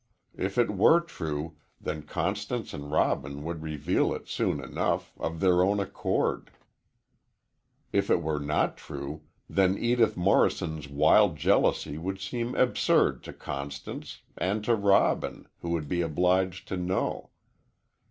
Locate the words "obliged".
16.01-16.67